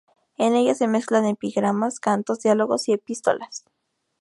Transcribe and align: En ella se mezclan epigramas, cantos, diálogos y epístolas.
En 0.39 0.55
ella 0.55 0.73
se 0.73 0.87
mezclan 0.87 1.27
epigramas, 1.27 1.99
cantos, 1.99 2.39
diálogos 2.39 2.87
y 2.89 2.93
epístolas. 2.93 3.65